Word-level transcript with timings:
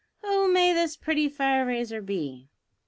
Who 0.23 0.51
may 0.51 0.73
this 0.73 0.97
pretty 0.97 1.29
fire 1.29 1.63
raiser 1.63 2.01
be?" 2.01 2.49